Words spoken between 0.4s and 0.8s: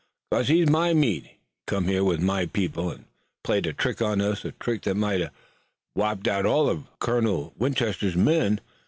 he's